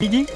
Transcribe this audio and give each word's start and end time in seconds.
Midi 0.00 0.26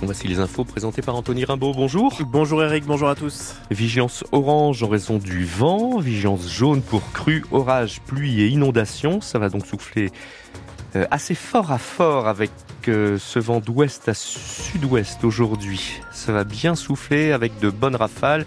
Voici 0.00 0.28
les 0.28 0.38
infos 0.38 0.62
présentées 0.62 1.02
par 1.02 1.16
Anthony 1.16 1.44
Rimbaud. 1.44 1.74
Bonjour. 1.74 2.16
Bonjour 2.28 2.62
Eric, 2.62 2.84
bonjour 2.86 3.08
à 3.08 3.16
tous. 3.16 3.56
Vigilance 3.72 4.22
orange 4.30 4.84
en 4.84 4.88
raison 4.88 5.18
du 5.18 5.44
vent, 5.44 5.98
vigilance 5.98 6.48
jaune 6.48 6.80
pour 6.80 7.02
crue, 7.10 7.44
orage, 7.50 8.00
pluie 8.02 8.42
et 8.42 8.46
inondation. 8.46 9.20
Ça 9.20 9.40
va 9.40 9.48
donc 9.48 9.66
souffler 9.66 10.12
euh, 10.94 11.04
assez 11.10 11.34
fort 11.34 11.72
à 11.72 11.78
fort 11.78 12.28
avec 12.28 12.52
euh, 12.86 13.18
ce 13.18 13.40
vent 13.40 13.58
d'ouest 13.58 14.08
à 14.08 14.14
sud-ouest 14.14 15.24
aujourd'hui. 15.24 16.00
Ça 16.12 16.32
va 16.32 16.44
bien 16.44 16.76
souffler 16.76 17.32
avec 17.32 17.58
de 17.58 17.70
bonnes 17.70 17.96
rafales, 17.96 18.46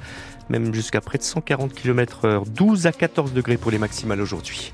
même 0.50 0.74
jusqu'à 0.74 1.02
près 1.02 1.18
de 1.18 1.24
140 1.24 1.74
km 1.74 2.26
heure. 2.26 2.46
12 2.46 2.88
à 2.88 2.92
14 2.92 3.34
degrés 3.34 3.58
pour 3.58 3.72
les 3.72 3.78
maximales 3.78 4.22
aujourd'hui. 4.22 4.74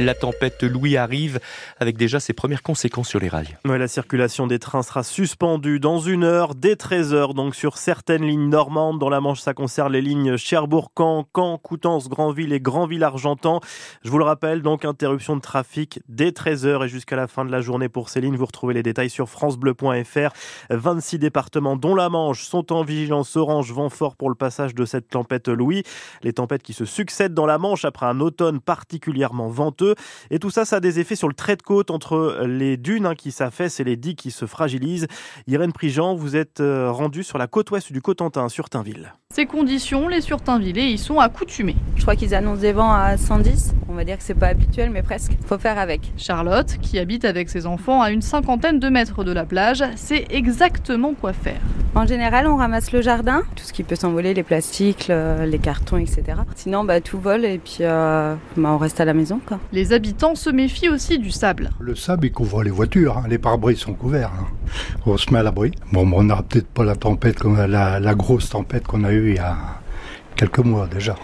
La 0.00 0.14
tempête 0.14 0.62
Louis 0.62 0.96
arrive 0.96 1.40
avec 1.78 1.98
déjà 1.98 2.20
ses 2.20 2.32
premières 2.32 2.62
conséquences 2.62 3.10
sur 3.10 3.20
les 3.20 3.28
rails. 3.28 3.58
la 3.66 3.86
circulation 3.86 4.46
des 4.46 4.58
trains 4.58 4.82
sera 4.82 5.02
suspendue 5.02 5.78
dans 5.78 5.98
une 5.98 6.24
heure, 6.24 6.54
dès 6.54 6.72
13h, 6.72 7.34
donc 7.34 7.54
sur 7.54 7.76
certaines 7.76 8.24
lignes 8.24 8.48
normandes. 8.48 8.98
Dans 8.98 9.10
la 9.10 9.20
Manche, 9.20 9.40
ça 9.40 9.52
concerne 9.52 9.92
les 9.92 10.00
lignes 10.00 10.38
Cherbourg-Caen, 10.38 11.26
Caen, 11.36 11.58
Coutances, 11.58 12.08
Granville 12.08 12.54
et 12.54 12.60
Granville-Argentan. 12.60 13.60
Je 14.02 14.10
vous 14.10 14.16
le 14.16 14.24
rappelle, 14.24 14.62
donc 14.62 14.86
interruption 14.86 15.36
de 15.36 15.42
trafic 15.42 16.00
dès 16.08 16.30
13h 16.30 16.86
et 16.86 16.88
jusqu'à 16.88 17.16
la 17.16 17.26
fin 17.26 17.44
de 17.44 17.52
la 17.52 17.60
journée 17.60 17.90
pour 17.90 18.08
ces 18.08 18.22
lignes. 18.22 18.36
Vous 18.36 18.46
retrouvez 18.46 18.72
les 18.72 18.82
détails 18.82 19.10
sur 19.10 19.28
francebleu.fr. 19.28 20.30
26 20.70 21.18
départements, 21.18 21.76
dont 21.76 21.94
la 21.94 22.08
Manche, 22.08 22.44
sont 22.44 22.72
en 22.72 22.84
vigilance 22.84 23.36
orange, 23.36 23.70
vent 23.70 23.90
fort 23.90 24.16
pour 24.16 24.30
le 24.30 24.34
passage 24.34 24.74
de 24.74 24.86
cette 24.86 25.10
tempête 25.10 25.48
Louis. 25.48 25.82
Les 26.22 26.32
tempêtes 26.32 26.62
qui 26.62 26.72
se 26.72 26.86
succèdent 26.86 27.34
dans 27.34 27.44
la 27.44 27.58
Manche 27.58 27.84
après 27.84 28.06
un 28.06 28.20
automne 28.20 28.60
particulièrement 28.60 29.50
venteux. 29.50 29.89
Et 30.30 30.38
tout 30.38 30.50
ça, 30.50 30.64
ça 30.64 30.76
a 30.76 30.80
des 30.80 31.00
effets 31.00 31.16
sur 31.16 31.28
le 31.28 31.34
trait 31.34 31.56
de 31.56 31.62
côte 31.62 31.90
entre 31.90 32.44
les 32.46 32.76
dunes 32.76 33.06
hein, 33.06 33.14
qui 33.14 33.32
s'affaissent 33.32 33.80
et 33.80 33.84
les 33.84 33.96
digues 33.96 34.16
qui 34.16 34.30
se 34.30 34.46
fragilisent. 34.46 35.06
Irène 35.46 35.72
Prigent, 35.72 36.14
vous 36.14 36.36
êtes 36.36 36.60
euh, 36.60 36.90
rendue 36.90 37.22
sur 37.22 37.38
la 37.38 37.46
côte 37.46 37.70
ouest 37.70 37.92
du 37.92 38.00
Cotentin, 38.00 38.48
sur 38.48 38.68
Tinville. 38.68 39.14
Ces 39.32 39.46
conditions, 39.46 40.08
les 40.08 40.20
surtainvillés 40.20 40.88
y 40.88 40.98
sont 40.98 41.20
accoutumés. 41.20 41.76
Je 41.96 42.02
crois 42.02 42.16
qu'ils 42.16 42.34
annoncent 42.34 42.62
des 42.62 42.72
vents 42.72 42.92
à 42.92 43.16
110. 43.16 43.74
On 43.88 43.94
va 43.94 44.04
dire 44.04 44.18
que 44.18 44.24
c'est 44.24 44.34
pas 44.34 44.48
habituel, 44.48 44.90
mais 44.90 45.02
presque. 45.02 45.32
Faut 45.46 45.58
faire 45.58 45.78
avec. 45.78 46.12
Charlotte, 46.16 46.78
qui 46.82 46.98
habite 46.98 47.24
avec 47.24 47.48
ses 47.48 47.66
enfants 47.66 48.02
à 48.02 48.10
une 48.10 48.22
cinquantaine 48.22 48.80
de 48.80 48.88
mètres 48.88 49.24
de 49.24 49.32
la 49.32 49.44
plage, 49.44 49.84
sait 49.96 50.26
exactement 50.30 51.14
quoi 51.14 51.32
faire. 51.32 51.60
En 51.94 52.06
général, 52.06 52.46
on 52.46 52.56
ramasse 52.56 52.92
le 52.92 53.02
jardin, 53.02 53.42
tout 53.56 53.64
ce 53.64 53.72
qui 53.72 53.82
peut 53.82 53.96
s'envoler, 53.96 54.32
les 54.32 54.44
plastiques, 54.44 55.08
les 55.08 55.58
cartons, 55.58 55.96
etc. 55.96 56.22
Sinon, 56.54 56.84
bah, 56.84 57.00
tout 57.00 57.18
vole 57.18 57.44
et 57.44 57.58
puis 57.58 57.78
euh, 57.80 58.34
bah, 58.56 58.70
on 58.72 58.78
reste 58.78 59.00
à 59.00 59.04
la 59.04 59.12
maison. 59.12 59.40
Quoi. 59.44 59.58
Les 59.72 59.92
habitants 59.92 60.34
se 60.34 60.50
méfient 60.50 60.88
aussi 60.88 61.18
du 61.18 61.30
sable. 61.30 61.70
Le 61.80 61.94
sable, 61.96 62.26
il 62.26 62.32
couvre 62.32 62.62
les 62.62 62.70
voitures. 62.70 63.18
Hein. 63.18 63.24
Les 63.28 63.38
pare-brise 63.38 63.78
sont 63.78 63.94
couverts. 63.94 64.30
Hein. 64.38 64.46
On 65.04 65.16
se 65.16 65.32
met 65.32 65.40
à 65.40 65.42
l'abri. 65.42 65.72
Bon, 65.92 66.08
on 66.12 66.22
n'aura 66.22 66.42
peut-être 66.42 66.68
pas 66.68 66.84
la 66.84 66.94
tempête, 66.94 67.38
comme 67.38 67.56
la, 67.56 67.98
la 67.98 68.14
grosse 68.14 68.50
tempête 68.50 68.86
qu'on 68.86 69.02
a 69.04 69.12
eue 69.12 69.30
il 69.30 69.36
y 69.36 69.38
a 69.38 69.56
quelques 70.36 70.60
mois 70.60 70.86
déjà. 70.86 71.16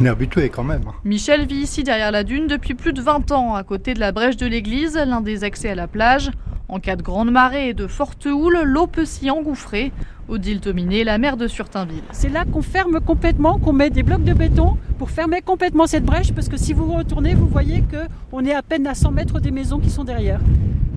On 0.00 0.04
est 0.04 0.08
habitué 0.08 0.48
quand 0.48 0.64
même. 0.64 0.82
Hein. 0.86 0.94
Michel 1.04 1.46
vit 1.46 1.56
ici 1.56 1.82
derrière 1.82 2.10
la 2.10 2.24
dune 2.24 2.46
depuis 2.46 2.74
plus 2.74 2.92
de 2.92 3.02
20 3.02 3.32
ans, 3.32 3.54
à 3.54 3.62
côté 3.62 3.94
de 3.94 4.00
la 4.00 4.12
brèche 4.12 4.36
de 4.36 4.46
l'église, 4.46 4.96
l'un 4.96 5.20
des 5.20 5.44
accès 5.44 5.70
à 5.70 5.74
la 5.74 5.88
plage. 5.88 6.30
En 6.70 6.78
cas 6.78 6.94
de 6.94 7.02
grande 7.02 7.32
marée 7.32 7.70
et 7.70 7.74
de 7.74 7.88
forte 7.88 8.26
houle, 8.26 8.60
l'eau 8.62 8.86
peut 8.86 9.04
s'y 9.04 9.28
engouffrer. 9.28 9.90
Odile 10.28 10.60
Tominé, 10.60 11.02
la 11.02 11.18
maire 11.18 11.36
de 11.36 11.48
Surtainville. 11.48 12.04
C'est 12.12 12.28
là 12.28 12.44
qu'on 12.44 12.62
ferme 12.62 13.00
complètement, 13.00 13.58
qu'on 13.58 13.72
met 13.72 13.90
des 13.90 14.04
blocs 14.04 14.22
de 14.22 14.32
béton 14.32 14.76
pour 14.96 15.10
fermer 15.10 15.40
complètement 15.40 15.88
cette 15.88 16.04
brèche, 16.04 16.32
parce 16.32 16.48
que 16.48 16.56
si 16.56 16.72
vous 16.72 16.92
retournez, 16.94 17.34
vous 17.34 17.48
voyez 17.48 17.82
qu'on 18.30 18.44
est 18.44 18.54
à 18.54 18.62
peine 18.62 18.86
à 18.86 18.94
100 18.94 19.10
mètres 19.10 19.40
des 19.40 19.50
maisons 19.50 19.80
qui 19.80 19.90
sont 19.90 20.04
derrière. 20.04 20.40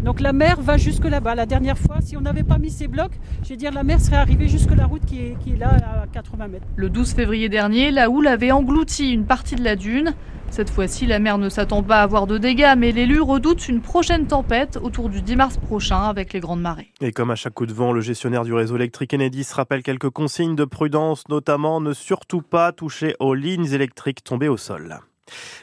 Donc 0.04 0.20
la 0.20 0.32
mer 0.32 0.62
va 0.62 0.78
jusque 0.78 1.06
là-bas. 1.06 1.34
La 1.34 1.48
dernière 1.48 1.80
fois, 1.80 1.98
si 2.02 2.16
on 2.18 2.22
n'avait 2.22 2.44
pas 2.44 2.60
mis 2.60 2.70
ces 2.70 2.88
blocs, 2.88 3.18
je 3.42 3.50
vais 3.50 3.58
dire 3.58 3.72
la 3.72 3.82
mer 3.82 4.00
serait 4.00 4.18
arrivée 4.18 4.48
jusque 4.48 4.76
la 4.76 4.86
route 4.86 5.04
qui 5.06 5.18
est, 5.22 5.38
qui 5.40 5.54
est 5.54 5.58
là 5.58 5.78
à 6.04 6.06
80 6.06 6.50
mètres. 6.50 6.68
Le 6.76 6.92
12 6.92 7.14
février 7.14 7.50
dernier, 7.50 7.90
la 7.90 8.12
houle 8.12 8.28
avait 8.28 8.52
englouti 8.52 9.12
une 9.12 9.26
partie 9.26 9.56
de 9.56 9.64
la 9.64 9.76
dune. 9.76 10.14
Cette 10.54 10.70
fois-ci, 10.70 11.08
la 11.08 11.18
mer 11.18 11.40
ne 11.40 11.50
s'attend 11.50 11.82
pas 11.82 12.02
à 12.02 12.04
avoir 12.04 12.28
de 12.28 12.38
dégâts, 12.38 12.76
mais 12.78 12.92
l'élu 12.92 13.20
redoute 13.20 13.68
une 13.68 13.82
prochaine 13.82 14.28
tempête 14.28 14.78
autour 14.80 15.10
du 15.10 15.24
10 15.24 15.36
mars 15.36 15.58
prochain 15.58 16.04
avec 16.04 16.32
les 16.32 16.40
grandes 16.40 16.62
marées. 16.62 16.92
Et 17.02 17.12
comme 17.12 17.32
à 17.32 17.36
chaque 17.36 17.56
coup 17.56 17.66
de 17.66 17.74
vent, 17.74 17.92
le 17.92 18.02
gestionnaire 18.02 18.44
du 18.44 18.54
réseau 18.54 18.76
électrique 18.76 19.16
Enedis 19.16 19.48
rappelle 19.52 19.82
quelques 19.82 20.12
consignes 20.12 20.56
de 20.56 20.66
prudence, 20.66 21.28
notamment 21.28 21.82
ne 21.82 21.92
surtout 21.92 22.44
pas 22.44 22.72
toucher 22.72 23.16
aux 23.20 23.34
lignes 23.34 23.74
électriques 23.74 24.24
tombées 24.24 24.48
au 24.48 24.58
sol. 24.58 25.00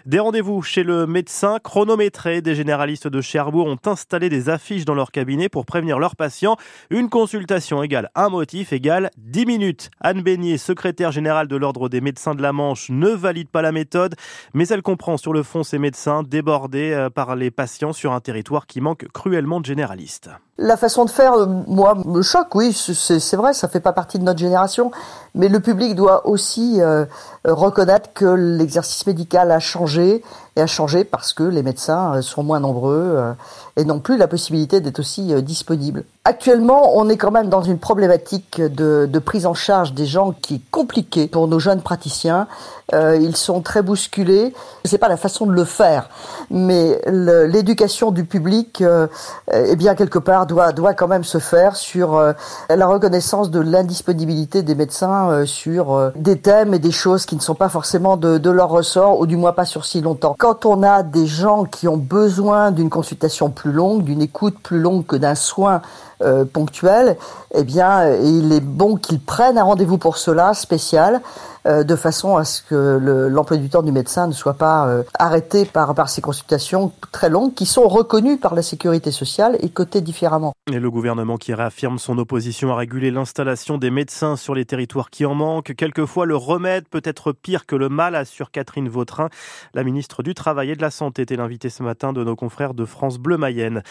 Des 0.06 0.18
rendez-vous 0.18 0.62
chez 0.62 0.82
le 0.82 1.06
médecin 1.06 1.58
chronométré. 1.62 2.40
Des 2.40 2.54
généralistes 2.54 3.08
de 3.08 3.20
Cherbourg 3.20 3.66
ont 3.66 3.78
installé 3.86 4.28
des 4.28 4.48
affiches 4.48 4.84
dans 4.84 4.94
leur 4.94 5.12
cabinet 5.12 5.48
pour 5.48 5.66
prévenir 5.66 5.98
leurs 5.98 6.16
patients. 6.16 6.56
Une 6.90 7.08
consultation 7.08 7.82
égale 7.82 8.10
un 8.14 8.28
motif 8.28 8.72
égale 8.72 9.10
10 9.18 9.46
minutes. 9.46 9.90
Anne 10.00 10.22
Beignet, 10.22 10.58
secrétaire 10.58 11.12
générale 11.12 11.48
de 11.48 11.56
l'Ordre 11.56 11.88
des 11.88 12.00
médecins 12.00 12.34
de 12.34 12.42
la 12.42 12.52
Manche, 12.52 12.88
ne 12.90 13.08
valide 13.08 13.48
pas 13.48 13.62
la 13.62 13.72
méthode, 13.72 14.14
mais 14.54 14.68
elle 14.68 14.82
comprend 14.82 15.16
sur 15.16 15.32
le 15.32 15.42
fond 15.42 15.62
ces 15.62 15.78
médecins 15.78 16.22
débordés 16.22 16.92
euh, 16.92 17.10
par 17.10 17.36
les 17.36 17.50
patients 17.50 17.92
sur 17.92 18.12
un 18.12 18.20
territoire 18.20 18.66
qui 18.66 18.80
manque 18.80 19.06
cruellement 19.12 19.60
de 19.60 19.66
généralistes. 19.66 20.30
La 20.62 20.76
façon 20.76 21.06
de 21.06 21.10
faire, 21.10 21.32
euh, 21.32 21.46
moi, 21.68 21.94
me 22.04 22.20
choque, 22.20 22.54
oui, 22.54 22.74
c'est 22.74 23.36
vrai, 23.36 23.54
ça 23.54 23.66
fait 23.66 23.80
pas 23.80 23.94
partie 23.94 24.18
de 24.18 24.24
notre 24.24 24.38
génération, 24.38 24.90
mais 25.34 25.48
le 25.48 25.58
public 25.58 25.94
doit 25.94 26.26
aussi 26.26 26.82
euh, 26.82 27.06
reconnaître 27.46 28.12
que 28.12 28.26
l'exercice 28.26 29.06
médical 29.06 29.52
a 29.52 29.58
changé, 29.58 30.22
et 30.56 30.60
a 30.60 30.66
changé 30.66 31.04
parce 31.04 31.32
que 31.32 31.42
les 31.42 31.62
médecins 31.62 32.16
euh, 32.16 32.22
sont 32.22 32.42
moins 32.42 32.60
nombreux 32.60 33.34
et 33.76 33.84
non 33.84 34.00
plus 34.00 34.16
la 34.16 34.28
possibilité 34.28 34.80
d'être 34.80 34.98
aussi 34.98 35.32
disponible. 35.42 36.04
Actuellement, 36.24 36.96
on 36.96 37.08
est 37.08 37.16
quand 37.16 37.30
même 37.30 37.48
dans 37.48 37.62
une 37.62 37.78
problématique 37.78 38.60
de, 38.60 39.18
prise 39.18 39.46
en 39.46 39.54
charge 39.54 39.94
des 39.94 40.06
gens 40.06 40.32
qui 40.32 40.56
est 40.56 40.70
compliquée 40.70 41.28
pour 41.28 41.48
nos 41.48 41.58
jeunes 41.58 41.82
praticiens. 41.82 42.46
Euh, 42.92 43.16
ils 43.16 43.36
sont 43.36 43.60
très 43.62 43.82
bousculés. 43.82 44.52
C'est 44.84 44.98
pas 44.98 45.08
la 45.08 45.16
façon 45.16 45.46
de 45.46 45.52
le 45.52 45.64
faire, 45.64 46.08
mais 46.50 47.00
l'éducation 47.06 48.10
du 48.10 48.24
public, 48.24 48.80
euh, 48.80 49.06
eh 49.52 49.76
bien 49.76 49.94
quelque 49.94 50.18
part 50.18 50.46
doit 50.46 50.72
doit 50.72 50.94
quand 50.94 51.08
même 51.08 51.24
se 51.24 51.38
faire 51.38 51.76
sur 51.76 52.16
euh, 52.16 52.32
la 52.68 52.86
reconnaissance 52.86 53.50
de 53.50 53.60
l'indisponibilité 53.60 54.62
des 54.62 54.74
médecins 54.74 55.30
euh, 55.30 55.46
sur 55.46 55.92
euh, 55.92 56.10
des 56.16 56.38
thèmes 56.38 56.74
et 56.74 56.78
des 56.78 56.90
choses 56.90 57.26
qui 57.26 57.36
ne 57.36 57.40
sont 57.40 57.54
pas 57.54 57.68
forcément 57.68 58.16
de 58.16 58.50
leur 58.50 58.68
ressort 58.68 59.20
ou 59.20 59.26
du 59.26 59.36
moins 59.36 59.52
pas 59.52 59.64
sur 59.64 59.84
si 59.84 60.00
longtemps. 60.00 60.34
Quand 60.40 60.64
on 60.64 60.82
a 60.82 61.02
des 61.02 61.26
gens 61.26 61.64
qui 61.66 61.86
ont 61.86 61.98
besoin 61.98 62.70
d'une 62.70 62.88
consultation 62.88 63.50
plus 63.50 63.72
longue, 63.72 64.04
d'une 64.04 64.22
écoute 64.22 64.58
plus 64.62 64.80
longue 64.80 65.04
que 65.04 65.16
d'un 65.16 65.34
soin 65.34 65.82
euh, 66.22 66.44
ponctuel, 66.44 67.16
eh 67.54 67.64
bien, 67.64 68.14
il 68.16 68.52
est 68.52 68.60
bon 68.60 68.96
qu'ils 68.96 69.20
prennent 69.20 69.58
un 69.58 69.64
rendez-vous 69.64 69.98
pour 69.98 70.16
cela 70.16 70.54
spécial, 70.54 71.20
euh, 71.66 71.84
de 71.84 71.94
façon 71.94 72.36
à 72.36 72.44
ce 72.44 72.62
que 72.62 73.28
l'emploi 73.28 73.58
du 73.58 73.68
temps 73.68 73.82
du 73.82 73.92
médecin 73.92 74.26
ne 74.26 74.32
soit 74.32 74.54
pas 74.54 74.86
euh, 74.86 75.02
arrêté 75.18 75.66
par, 75.66 75.94
par 75.94 76.08
ces 76.08 76.22
consultations 76.22 76.90
très 77.12 77.28
longues 77.28 77.52
qui 77.52 77.66
sont 77.66 77.86
reconnues 77.86 78.38
par 78.38 78.54
la 78.54 78.62
sécurité 78.62 79.10
sociale 79.10 79.58
et 79.60 79.68
cotées 79.68 80.00
différemment. 80.00 80.54
Et 80.72 80.78
le 80.78 80.90
gouvernement 80.90 81.36
qui 81.36 81.52
réaffirme 81.52 81.98
son 81.98 82.16
opposition 82.16 82.72
à 82.72 82.76
réguler 82.76 83.10
l'installation 83.10 83.76
des 83.76 83.90
médecins 83.90 84.36
sur 84.36 84.54
les 84.54 84.64
territoires 84.64 85.10
qui 85.10 85.26
en 85.26 85.34
manquent. 85.34 85.74
Quelquefois, 85.74 86.24
le 86.24 86.36
remède 86.36 86.88
peut 86.88 87.02
être 87.04 87.32
pire 87.32 87.66
que 87.66 87.76
le 87.76 87.90
mal, 87.90 88.14
assure 88.14 88.50
Catherine 88.50 88.88
Vautrin. 88.88 89.28
La 89.74 89.84
ministre 89.84 90.22
du 90.22 90.32
Travail 90.32 90.70
et 90.70 90.76
de 90.76 90.82
la 90.82 90.90
Santé 90.90 91.22
était 91.22 91.36
l'invitée 91.36 91.68
ce 91.68 91.82
matin 91.82 92.14
de 92.14 92.24
nos 92.24 92.36
confrères 92.36 92.72
de 92.72 92.86
France 92.86 93.18
Bleu 93.18 93.36
Mayenne. 93.36 93.82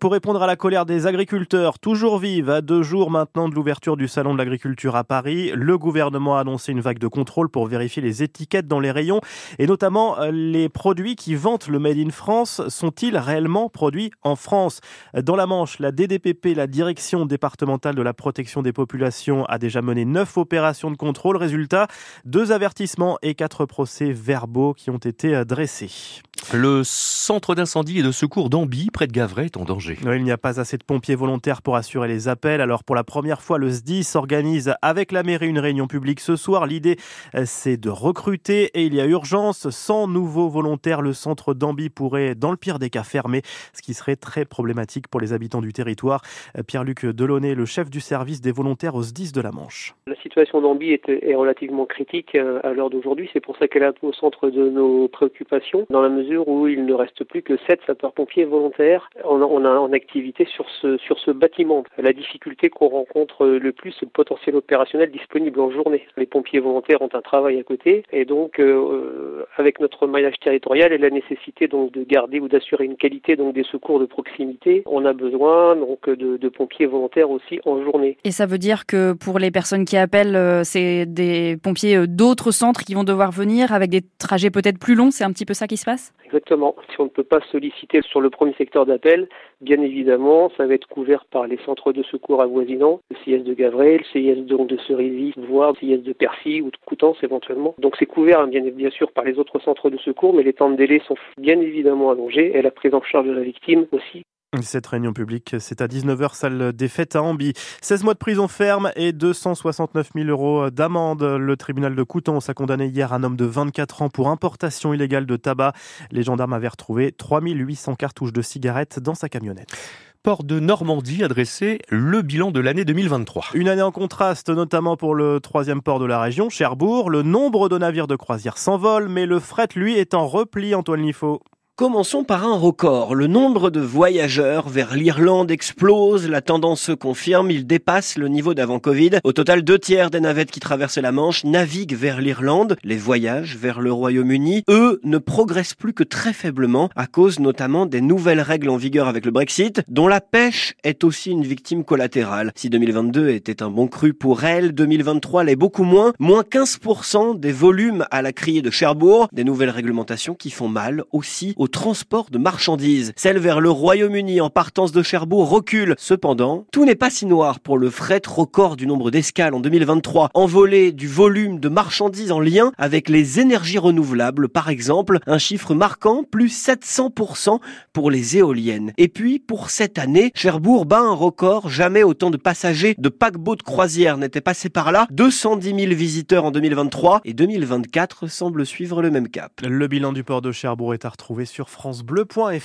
Pour 0.00 0.12
répondre 0.12 0.42
à 0.42 0.46
la 0.46 0.56
colère 0.56 0.86
des 0.86 1.06
agriculteurs, 1.06 1.77
toujours 1.80 2.18
vive 2.18 2.50
à 2.50 2.60
deux 2.60 2.82
jours 2.82 3.10
maintenant 3.10 3.48
de 3.48 3.54
l'ouverture 3.54 3.96
du 3.96 4.08
Salon 4.08 4.32
de 4.32 4.38
l'agriculture 4.38 4.96
à 4.96 5.04
Paris, 5.04 5.52
le 5.54 5.78
gouvernement 5.78 6.36
a 6.36 6.40
annoncé 6.40 6.72
une 6.72 6.80
vague 6.80 6.98
de 6.98 7.06
contrôle 7.06 7.48
pour 7.48 7.66
vérifier 7.66 8.02
les 8.02 8.22
étiquettes 8.22 8.66
dans 8.66 8.80
les 8.80 8.90
rayons 8.90 9.20
et 9.58 9.66
notamment 9.66 10.18
euh, 10.18 10.30
les 10.30 10.68
produits 10.68 11.16
qui 11.16 11.34
vantent 11.34 11.68
le 11.68 11.78
Made 11.78 11.98
in 11.98 12.10
France 12.10 12.60
sont-ils 12.68 13.16
réellement 13.16 13.68
produits 13.68 14.10
en 14.22 14.36
France? 14.36 14.80
Dans 15.14 15.36
la 15.36 15.46
Manche, 15.46 15.78
la 15.78 15.92
DDPP, 15.92 16.56
la 16.56 16.66
Direction 16.66 17.26
départementale 17.26 17.94
de 17.94 18.02
la 18.02 18.14
protection 18.14 18.62
des 18.62 18.72
populations, 18.72 19.44
a 19.46 19.58
déjà 19.58 19.82
mené 19.82 20.04
neuf 20.04 20.36
opérations 20.36 20.90
de 20.90 20.96
contrôle. 20.96 21.36
Résultat, 21.36 21.86
deux 22.24 22.52
avertissements 22.52 23.18
et 23.22 23.34
quatre 23.34 23.66
procès 23.66 24.12
verbaux 24.12 24.74
qui 24.74 24.90
ont 24.90 24.98
été 24.98 25.34
euh, 25.34 25.44
dressés. 25.44 26.22
Le 26.54 26.82
centre 26.82 27.54
d'incendie 27.54 27.98
et 27.98 28.02
de 28.02 28.10
secours 28.10 28.48
d'Ambi, 28.48 28.88
près 28.90 29.06
de 29.06 29.12
Gavray, 29.12 29.46
est 29.46 29.58
en 29.58 29.64
danger. 29.64 29.98
il 30.02 30.24
n'y 30.24 30.30
a 30.30 30.38
pas 30.38 30.58
assez 30.58 30.78
de 30.78 30.82
pompiers 30.82 31.14
volontaires 31.14 31.60
pour 31.60 31.76
assurer 31.76 32.08
les 32.08 32.26
appels. 32.26 32.62
Alors 32.62 32.84
pour 32.84 32.96
la 32.96 33.04
première 33.04 33.42
fois, 33.42 33.58
le 33.58 33.68
SDIS 33.68 34.12
organise 34.14 34.74
avec 34.80 35.12
la 35.12 35.22
mairie 35.22 35.48
une 35.48 35.58
réunion 35.58 35.86
publique 35.86 36.20
ce 36.20 36.36
soir. 36.36 36.66
L'idée, 36.66 36.96
euh, 37.34 37.42
c'est 37.44 37.76
de 37.76 37.90
recruter 37.90 38.70
et 38.72 38.84
il 38.84 38.94
y 38.94 39.00
a 39.00 39.04
urgence. 39.04 39.68
Sans 39.68 40.08
nouveaux 40.08 40.48
volontaires, 40.48 41.02
le 41.02 41.12
centre 41.12 41.52
d'Ambi 41.52 41.90
pourrait, 41.90 42.34
dans 42.34 42.50
le 42.50 42.56
pire 42.56 42.78
des 42.78 42.88
cas, 42.88 43.02
fermer, 43.02 43.42
ce 43.74 43.82
qui 43.82 43.92
serait 43.92 44.16
très 44.16 44.46
problématique 44.46 45.08
pour 45.08 45.20
les 45.20 45.34
habitants 45.34 45.60
du 45.60 45.74
territoire. 45.74 46.22
Euh, 46.56 46.62
Pierre-Luc 46.62 47.04
Delaunay, 47.04 47.54
le 47.54 47.66
chef 47.66 47.90
du 47.90 48.00
service 48.00 48.40
des 48.40 48.52
volontaires 48.52 48.94
au 48.94 49.02
SDIS 49.02 49.32
de 49.32 49.42
la 49.42 49.52
Manche. 49.52 49.94
La 50.06 50.16
situation 50.16 50.62
d'Ambi 50.62 50.92
est, 50.92 51.10
est, 51.10 51.34
relativement 51.34 51.84
critique 51.84 52.34
euh, 52.36 52.60
à 52.64 52.72
l'heure 52.72 52.88
d'aujourd'hui. 52.88 53.28
C'est 53.34 53.40
pour 53.40 53.58
ça 53.58 53.68
qu'elle 53.68 53.82
est 53.82 53.88
au 54.02 54.14
centre 54.14 54.48
de 54.48 54.70
nos 54.70 55.08
préoccupations, 55.08 55.86
dans 55.90 56.00
la 56.00 56.08
mesure 56.08 56.27
où 56.36 56.66
il 56.68 56.84
ne 56.84 56.94
reste 56.94 57.24
plus 57.24 57.42
que 57.42 57.56
7 57.66 57.80
sapeurs-pompiers 57.86 58.44
volontaires 58.44 59.10
en, 59.24 59.40
en, 59.40 59.64
en, 59.64 59.92
activité 59.92 60.46
sur 60.46 60.66
ce, 60.80 60.98
sur 60.98 61.18
ce 61.18 61.30
bâtiment. 61.30 61.84
La 61.96 62.12
difficulté 62.12 62.68
qu'on 62.68 62.88
rencontre 62.88 63.46
le 63.46 63.72
plus, 63.72 63.92
c'est 63.92 64.06
le 64.06 64.10
potentiel 64.10 64.56
opérationnel 64.56 65.10
disponible 65.10 65.60
en 65.60 65.70
journée. 65.70 66.06
Les 66.16 66.26
pompiers 66.26 66.60
volontaires 66.60 67.02
ont 67.02 67.08
un 67.12 67.22
travail 67.22 67.58
à 67.58 67.62
côté 67.62 68.02
et 68.12 68.24
donc 68.24 68.58
euh, 68.58 69.44
avec 69.56 69.80
notre 69.80 70.06
maillage 70.06 70.38
territorial 70.42 70.92
et 70.92 70.98
la 70.98 71.10
nécessité 71.10 71.68
donc 71.68 71.92
de 71.92 72.04
garder 72.04 72.40
ou 72.40 72.48
d'assurer 72.48 72.84
une 72.84 72.96
qualité 72.96 73.36
donc 73.36 73.54
des 73.54 73.64
secours 73.64 74.00
de 74.00 74.06
proximité, 74.06 74.82
on 74.86 75.04
a 75.04 75.12
besoin 75.12 75.76
donc 75.76 76.08
de, 76.08 76.48
pompiers 76.48 76.86
volontaires 76.86 77.30
aussi 77.30 77.60
en 77.66 77.82
journée. 77.84 78.16
Et 78.24 78.30
ça 78.30 78.46
veut 78.46 78.58
dire 78.58 78.86
que 78.86 79.12
pour 79.12 79.38
les 79.38 79.50
personnes 79.50 79.84
qui 79.84 79.96
appellent, 79.96 80.34
euh, 80.34 80.64
c'est 80.64 81.06
des 81.06 81.56
pompiers 81.62 81.96
euh, 81.96 82.06
d'autres 82.06 82.50
centres 82.50 82.80
qui 82.84 82.94
vont 82.94 83.04
devoir 83.04 83.30
venir 83.30 83.72
avec 83.72 83.90
des 83.90 84.02
trajets 84.18 84.50
peut-être 84.50 84.78
plus 84.78 84.94
longs, 84.94 85.10
c'est 85.10 85.24
un 85.24 85.32
petit 85.32 85.44
peu 85.44 85.54
ça 85.54 85.66
qui 85.66 85.76
se 85.76 85.84
passe? 85.84 86.12
Exactement. 86.28 86.76
Si 86.90 87.00
on 87.00 87.04
ne 87.04 87.08
peut 87.08 87.24
pas 87.24 87.40
solliciter 87.50 88.02
sur 88.02 88.20
le 88.20 88.28
premier 88.28 88.52
secteur 88.52 88.84
d'appel, 88.84 89.28
bien 89.62 89.80
évidemment, 89.80 90.50
ça 90.58 90.66
va 90.66 90.74
être 90.74 90.86
couvert 90.86 91.24
par 91.24 91.46
les 91.46 91.56
centres 91.64 91.90
de 91.90 92.02
secours 92.02 92.42
avoisinants, 92.42 93.00
le 93.10 93.16
CIS 93.24 93.44
de 93.44 93.54
Gavray, 93.54 93.96
le 93.96 94.04
CIS 94.04 94.42
de 94.42 94.76
Cerisy, 94.86 95.32
voire 95.38 95.72
le 95.72 95.78
CIS 95.78 96.02
de 96.02 96.12
Percy 96.12 96.60
ou 96.60 96.70
de 96.70 96.76
Coutances 96.84 97.16
éventuellement. 97.22 97.74
Donc 97.78 97.96
c'est 97.98 98.04
couvert 98.04 98.40
hein, 98.40 98.46
bien, 98.46 98.60
bien 98.60 98.90
sûr 98.90 99.10
par 99.10 99.24
les 99.24 99.38
autres 99.38 99.58
centres 99.60 99.88
de 99.88 99.96
secours, 99.96 100.34
mais 100.34 100.42
les 100.42 100.52
temps 100.52 100.68
de 100.68 100.76
délai 100.76 101.00
sont 101.08 101.16
bien 101.38 101.58
évidemment 101.58 102.10
allongés 102.10 102.54
et 102.54 102.60
la 102.60 102.70
prise 102.70 102.92
en 102.92 103.00
charge 103.00 103.26
de 103.26 103.32
la 103.32 103.40
victime 103.40 103.86
aussi. 103.92 104.22
Cette 104.62 104.86
réunion 104.86 105.12
publique, 105.12 105.56
c'est 105.58 105.82
à 105.82 105.86
19h, 105.86 106.34
salle 106.34 106.72
des 106.72 106.88
fêtes 106.88 107.16
à 107.16 107.22
Ambi. 107.22 107.52
16 107.82 108.02
mois 108.02 108.14
de 108.14 108.18
prison 108.18 108.48
ferme 108.48 108.90
et 108.96 109.12
269 109.12 110.12
000 110.14 110.28
euros 110.28 110.70
d'amende. 110.70 111.22
Le 111.22 111.56
tribunal 111.58 111.94
de 111.94 112.02
Coutances 112.02 112.48
a 112.48 112.54
condamné 112.54 112.86
hier 112.86 113.12
un 113.12 113.22
homme 113.24 113.36
de 113.36 113.44
24 113.44 114.00
ans 114.00 114.08
pour 114.08 114.30
importation 114.30 114.94
illégale 114.94 115.26
de 115.26 115.36
tabac. 115.36 115.74
Les 116.12 116.22
gendarmes 116.22 116.54
avaient 116.54 116.68
retrouvé 116.68 117.12
3800 117.12 117.96
cartouches 117.96 118.32
de 118.32 118.40
cigarettes 118.40 118.98
dans 118.98 119.14
sa 119.14 119.28
camionnette 119.28 119.76
port 120.24 120.42
de 120.42 120.58
Normandie 120.58 121.22
a 121.22 121.28
dressé 121.28 121.78
le 121.88 122.22
bilan 122.22 122.50
de 122.50 122.60
l'année 122.60 122.84
2023. 122.84 123.46
Une 123.54 123.68
année 123.68 123.82
en 123.82 123.92
contraste, 123.92 124.50
notamment 124.50 124.96
pour 124.96 125.14
le 125.14 125.40
troisième 125.40 125.80
port 125.80 126.00
de 126.00 126.04
la 126.04 126.20
région, 126.20 126.50
Cherbourg. 126.50 127.08
Le 127.08 127.22
nombre 127.22 127.68
de 127.68 127.78
navires 127.78 128.08
de 128.08 128.16
croisière 128.16 128.58
s'envole, 128.58 129.08
mais 129.08 129.24
le 129.24 129.38
fret, 129.38 129.68
lui, 129.76 129.96
est 129.96 130.14
en 130.14 130.26
repli, 130.26 130.74
Antoine 130.74 131.02
Liffaut. 131.02 131.40
Commençons 131.78 132.24
par 132.24 132.44
un 132.44 132.58
record. 132.58 133.14
Le 133.14 133.28
nombre 133.28 133.70
de 133.70 133.78
voyageurs 133.78 134.68
vers 134.68 134.96
l'Irlande 134.96 135.52
explose. 135.52 136.28
La 136.28 136.40
tendance 136.40 136.80
se 136.80 136.90
confirme. 136.90 137.52
Il 137.52 137.68
dépasse 137.68 138.18
le 138.18 138.26
niveau 138.26 138.52
d'avant 138.52 138.80
Covid. 138.80 139.20
Au 139.22 139.32
total, 139.32 139.62
deux 139.62 139.78
tiers 139.78 140.10
des 140.10 140.18
navettes 140.18 140.50
qui 140.50 140.58
traversent 140.58 140.98
la 140.98 141.12
Manche 141.12 141.44
naviguent 141.44 141.94
vers 141.94 142.20
l'Irlande. 142.20 142.76
Les 142.82 142.96
voyages 142.96 143.56
vers 143.56 143.80
le 143.80 143.92
Royaume-Uni, 143.92 144.64
eux, 144.68 144.98
ne 145.04 145.18
progressent 145.18 145.76
plus 145.76 145.92
que 145.92 146.02
très 146.02 146.32
faiblement 146.32 146.90
à 146.96 147.06
cause 147.06 147.38
notamment 147.38 147.86
des 147.86 148.00
nouvelles 148.00 148.40
règles 148.40 148.70
en 148.70 148.76
vigueur 148.76 149.06
avec 149.06 149.24
le 149.24 149.30
Brexit, 149.30 149.80
dont 149.86 150.08
la 150.08 150.20
pêche 150.20 150.74
est 150.82 151.04
aussi 151.04 151.30
une 151.30 151.44
victime 151.44 151.84
collatérale. 151.84 152.50
Si 152.56 152.70
2022 152.70 153.28
était 153.28 153.62
un 153.62 153.70
bon 153.70 153.86
cru 153.86 154.14
pour 154.14 154.42
elle, 154.42 154.72
2023 154.72 155.44
l'est 155.44 155.54
beaucoup 155.54 155.84
moins. 155.84 156.12
Moins 156.18 156.42
15% 156.42 157.38
des 157.38 157.52
volumes 157.52 158.04
à 158.10 158.20
la 158.20 158.32
criée 158.32 158.62
de 158.62 158.70
Cherbourg. 158.70 159.28
Des 159.32 159.44
nouvelles 159.44 159.70
réglementations 159.70 160.34
qui 160.34 160.50
font 160.50 160.68
mal 160.68 161.04
aussi 161.12 161.54
aux 161.56 161.67
transport 161.68 162.30
de 162.30 162.38
marchandises. 162.38 163.12
Celle 163.16 163.38
vers 163.38 163.60
le 163.60 163.70
Royaume-Uni 163.70 164.40
en 164.40 164.50
partance 164.50 164.92
de 164.92 165.02
Cherbourg 165.02 165.48
recule. 165.48 165.94
Cependant, 165.98 166.66
tout 166.72 166.84
n'est 166.84 166.94
pas 166.94 167.10
si 167.10 167.26
noir 167.26 167.60
pour 167.60 167.78
le 167.78 167.90
fret 167.90 168.22
record 168.26 168.76
du 168.76 168.86
nombre 168.86 169.10
d'escales 169.10 169.54
en 169.54 169.60
2023, 169.60 170.30
envolé 170.34 170.92
du 170.92 171.08
volume 171.08 171.60
de 171.60 171.68
marchandises 171.68 172.32
en 172.32 172.40
lien 172.40 172.72
avec 172.78 173.08
les 173.08 173.40
énergies 173.40 173.78
renouvelables 173.78 174.48
par 174.48 174.68
exemple, 174.68 175.18
un 175.26 175.38
chiffre 175.38 175.74
marquant, 175.74 176.22
plus 176.22 176.48
700% 176.48 177.60
pour 177.92 178.10
les 178.10 178.36
éoliennes. 178.36 178.92
Et 178.98 179.08
puis, 179.08 179.38
pour 179.38 179.70
cette 179.70 179.98
année, 179.98 180.32
Cherbourg 180.34 180.86
bat 180.86 181.00
un 181.00 181.14
record, 181.14 181.68
jamais 181.68 182.02
autant 182.02 182.30
de 182.30 182.36
passagers 182.36 182.94
de 182.98 183.08
paquebots 183.08 183.56
de 183.56 183.62
croisière 183.62 184.16
n'étaient 184.16 184.40
passés 184.40 184.70
par 184.70 184.92
là, 184.92 185.06
210 185.10 185.74
000 185.74 185.94
visiteurs 185.94 186.44
en 186.44 186.50
2023 186.50 187.20
et 187.24 187.34
2024 187.34 188.26
semble 188.28 188.66
suivre 188.66 189.02
le 189.02 189.10
même 189.10 189.28
cap. 189.28 189.52
Le 189.66 189.86
bilan 189.86 190.12
du 190.12 190.24
port 190.24 190.42
de 190.42 190.52
Cherbourg 190.52 190.94
est 190.94 191.04
à 191.04 191.08
retrouver 191.08 191.46
sur 191.58 191.70
francebleu.fr. 191.70 192.60